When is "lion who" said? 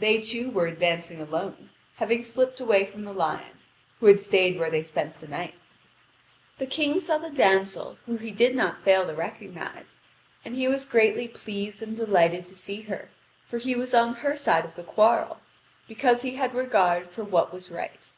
3.12-4.06